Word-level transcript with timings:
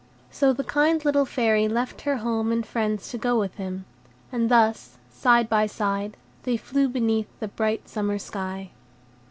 So 0.31 0.51
the 0.51 0.63
kind 0.63 1.05
little 1.05 1.25
Fairy 1.25 1.67
left 1.67 2.01
her 2.09 2.17
home 2.17 2.51
and 2.51 2.65
friends 2.65 3.11
to 3.11 3.19
go 3.19 3.37
with 3.39 3.53
him; 3.57 3.85
and 4.31 4.49
thus, 4.49 4.97
side 5.11 5.47
by 5.47 5.67
side, 5.67 6.17
they 6.41 6.57
flew 6.57 6.89
beneath 6.89 7.27
the 7.39 7.47
bright 7.49 7.87
summer 7.87 8.17
sky. 8.17 8.71